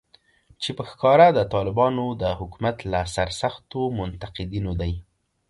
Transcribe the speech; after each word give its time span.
چې 0.61 0.69
په 0.77 0.83
ښکاره 0.89 1.27
د 1.33 1.39
طالبانو 1.53 2.05
د 2.21 2.23
حکومت 2.39 2.77
له 2.91 2.99
سرسختو 3.15 3.81
منتقدینو 3.99 4.71
دی 4.81 4.93